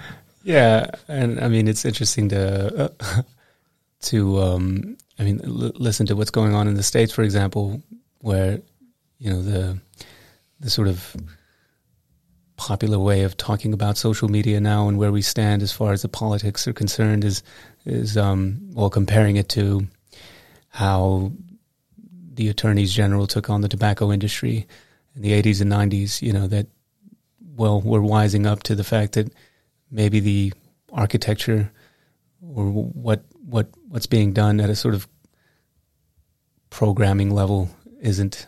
[0.48, 3.22] Yeah, and I mean it's interesting to uh,
[4.04, 7.82] to um, I mean l- listen to what's going on in the states, for example,
[8.20, 8.62] where
[9.20, 9.78] you know the
[10.60, 11.16] the sort of
[12.56, 16.02] popular way of talking about social media now and where we stand as far as
[16.02, 17.44] the politics are concerned is
[17.86, 19.88] is um, well comparing it to
[20.70, 21.32] how
[22.34, 24.68] the attorneys general took on the tobacco industry
[25.16, 26.22] in the 80s and 90s.
[26.22, 26.68] You know that
[27.56, 29.32] well we're wising up to the fact that
[29.92, 30.54] maybe the
[30.92, 31.72] architecture
[32.42, 35.08] or what what what's being done at a sort of
[36.70, 37.70] programming level
[38.02, 38.48] isn't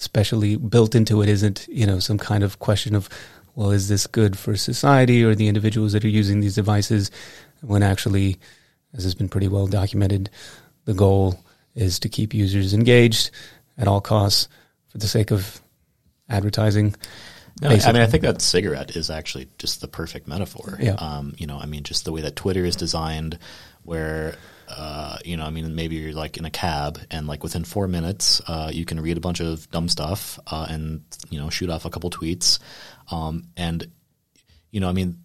[0.00, 3.08] especially built into it isn't you know some kind of question of
[3.54, 7.10] well is this good for society or the individuals that are using these devices
[7.60, 8.38] when actually
[8.94, 10.28] as has been pretty well documented
[10.86, 11.38] the goal
[11.74, 13.30] is to keep users engaged
[13.78, 14.48] at all costs
[14.88, 15.60] for the sake of
[16.28, 16.94] advertising.
[17.60, 17.96] No, I mean.
[17.96, 20.78] I think that cigarette is actually just the perfect metaphor.
[20.80, 20.94] Yeah.
[20.94, 23.38] Um, you know, I mean, just the way that Twitter is designed,
[23.82, 24.36] where,
[24.76, 27.88] uh, you know, I mean, maybe you're like in a cab and like within four
[27.88, 31.70] minutes, uh, you can read a bunch of dumb stuff, uh, and, you know, shoot
[31.70, 32.58] off a couple tweets.
[33.10, 33.86] Um, and,
[34.70, 35.24] you know, I mean,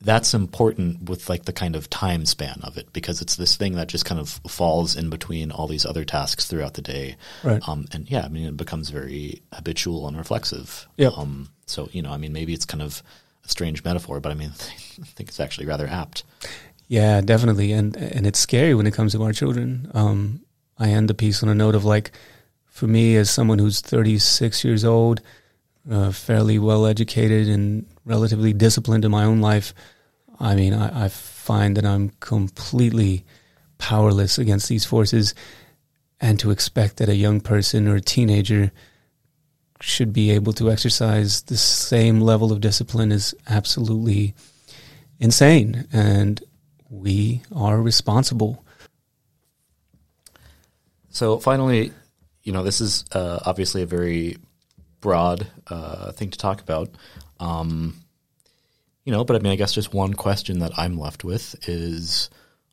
[0.00, 3.76] that's important with like the kind of time span of it because it's this thing
[3.76, 7.16] that just kind of falls in between all these other tasks throughout the day.
[7.42, 7.66] Right.
[7.66, 10.86] Um, and yeah, I mean, it becomes very habitual and reflexive.
[10.98, 11.16] Yep.
[11.16, 13.02] Um, so, you know, I mean, maybe it's kind of
[13.44, 16.24] a strange metaphor, but I mean, I think it's actually rather apt.
[16.86, 19.90] Yeah, definitely, and and it's scary when it comes to our children.
[19.94, 20.40] Um,
[20.78, 22.12] I end the piece on a note of like,
[22.66, 25.20] for me as someone who's 36 years old,
[25.90, 29.72] uh, fairly well educated and relatively disciplined in my own life.
[30.40, 33.24] I mean, I, I find that I'm completely
[33.78, 35.34] powerless against these forces,
[36.20, 38.72] and to expect that a young person or a teenager
[39.80, 44.34] should be able to exercise the same level of discipline is absolutely
[45.18, 45.86] insane.
[45.92, 46.42] And
[47.00, 48.64] we are responsible.
[51.10, 51.92] So finally,
[52.42, 54.38] you know, this is uh, obviously a very
[55.00, 56.90] broad uh, thing to talk about.
[57.40, 57.96] Um,
[59.04, 62.30] you know, but I mean, I guess just one question that I'm left with is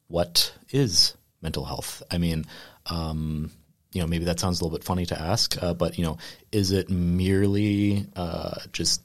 [0.08, 2.04] what is mental health?
[2.10, 2.46] I mean,
[2.86, 3.52] um,
[3.92, 6.18] you know, maybe that sounds a little bit funny to ask, uh, but you know,
[6.52, 9.02] is it merely uh, just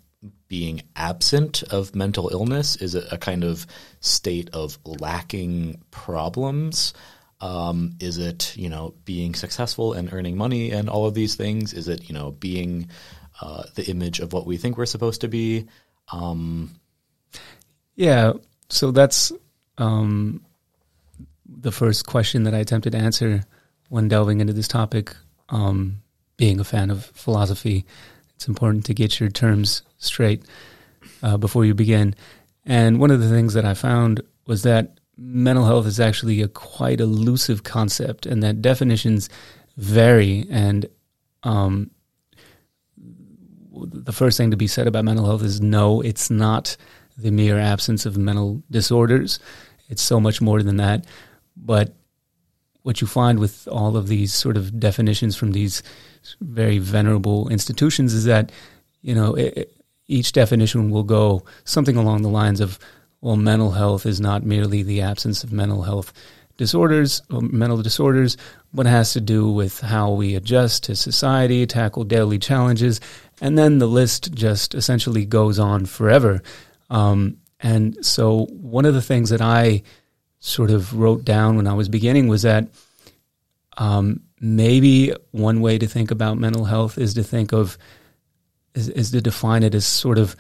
[0.49, 2.77] being absent of mental illness?
[2.77, 3.67] Is it a kind of
[4.01, 6.95] state of lacking problems?
[7.41, 11.73] Um, is it you know being successful and earning money and all of these things?
[11.73, 12.89] Is it you know being
[13.41, 15.67] uh, the image of what we think we're supposed to be?
[16.13, 16.81] Um,
[17.95, 18.35] Yeah,
[18.69, 19.33] so that's
[19.79, 20.45] um,
[21.45, 23.45] the first question that I attempted to answer
[23.89, 25.15] when delving into this topic.
[25.49, 26.03] Um,
[26.37, 27.87] being a fan of philosophy,
[28.37, 30.45] it's important to get your terms straight
[31.23, 32.15] uh, before you begin.
[32.65, 36.49] And one of the things that I found was that mental health is actually a
[36.49, 39.29] quite elusive concept, and that definitions
[39.77, 40.47] vary.
[40.51, 40.87] And
[41.43, 41.91] um,
[43.73, 46.77] the first thing to be said about mental health is no, it's not
[47.17, 49.39] the mere absence of mental disorders.
[49.89, 51.07] It's so much more than that.
[51.57, 51.95] But
[52.83, 55.83] what you find with all of these sort of definitions from these
[56.41, 58.51] very venerable institutions is that,
[59.03, 59.73] you know, it,
[60.09, 62.79] each definition will go something along the lines of,
[63.21, 66.13] well, mental health is not merely the absence of mental health
[66.57, 68.37] disorders or mental disorders,
[68.73, 73.01] but has to do with how we adjust to society, tackle daily challenges,
[73.41, 76.43] and then the list just essentially goes on forever.
[76.89, 79.83] Um, and so, one of the things that I
[80.41, 82.69] sort of wrote down when I was beginning was that
[83.77, 87.79] um, maybe one way to think about mental health is to think of
[88.75, 90.37] is, is to define it as sort of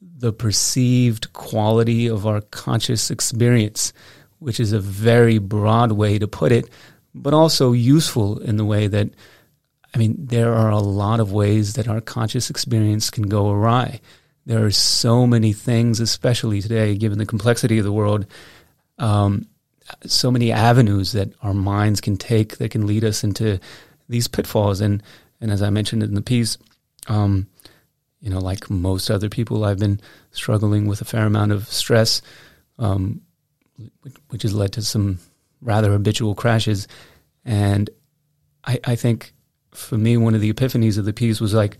[0.00, 3.92] the perceived quality of our conscious experience,
[4.38, 6.70] which is a very broad way to put it,
[7.14, 9.10] but also useful in the way that,
[9.94, 14.00] I mean, there are a lot of ways that our conscious experience can go awry.
[14.46, 18.26] There are so many things, especially today, given the complexity of the world,
[18.98, 19.46] um,
[20.06, 23.60] so many avenues that our minds can take that can lead us into
[24.08, 24.80] these pitfalls.
[24.80, 25.02] And,
[25.40, 26.58] and as I mentioned in the piece,
[27.08, 27.46] um,
[28.20, 32.22] you know, like most other people, I've been struggling with a fair amount of stress,
[32.78, 33.20] um,
[34.28, 35.18] which has led to some
[35.60, 36.86] rather habitual crashes.
[37.44, 37.90] And
[38.64, 39.32] I, I think
[39.72, 41.78] for me, one of the epiphanies of the piece was like,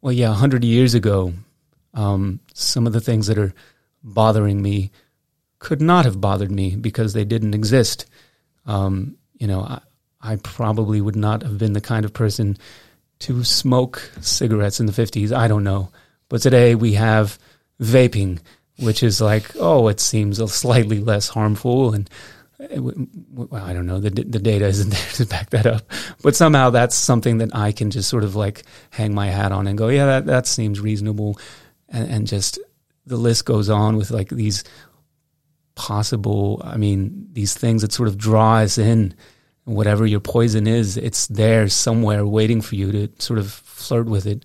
[0.00, 1.34] well, yeah, 100 years ago,
[1.94, 3.52] um, some of the things that are
[4.02, 4.90] bothering me
[5.58, 8.06] could not have bothered me because they didn't exist.
[8.66, 9.80] Um, you know, I,
[10.20, 12.56] I probably would not have been the kind of person
[13.20, 15.32] to smoke cigarettes in the 50s.
[15.32, 15.90] I don't know.
[16.28, 17.38] But today we have
[17.80, 18.40] vaping,
[18.78, 21.94] which is like, oh, it seems a slightly less harmful.
[21.94, 22.08] And
[22.60, 25.82] uh, well, I don't know, the, the data isn't there to back that up.
[26.22, 29.66] But somehow that's something that I can just sort of like hang my hat on
[29.66, 31.38] and go, yeah, that, that seems reasonable.
[31.88, 32.58] And, and just
[33.06, 34.64] the list goes on with like these
[35.78, 39.14] possible, I mean, these things that sort of draw us in
[39.64, 44.26] whatever your poison is, it's there somewhere waiting for you to sort of flirt with
[44.26, 44.44] it.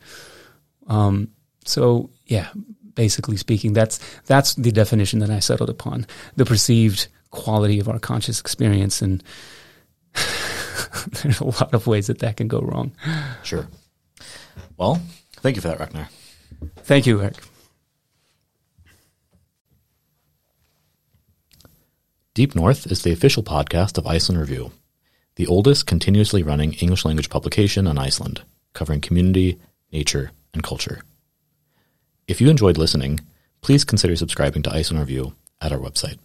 [0.86, 1.30] Um,
[1.66, 2.50] so yeah,
[2.94, 6.06] basically speaking, that's that's the definition that I settled upon:
[6.36, 9.24] the perceived quality of our conscious experience, and
[11.24, 12.92] there's a lot of ways that that can go wrong.
[13.42, 13.68] Sure.
[14.78, 15.02] Well,
[15.38, 16.10] thank you for that, Ragnar.
[16.84, 17.38] Thank you, Eric.
[22.36, 24.72] Deep North is the official podcast of Iceland Review,
[25.36, 28.42] the oldest continuously running English language publication on Iceland,
[28.74, 29.60] covering community,
[29.92, 31.04] nature, and culture.
[32.28, 33.20] If you enjoyed listening,
[33.62, 36.18] please consider subscribing to Iceland Review at our website.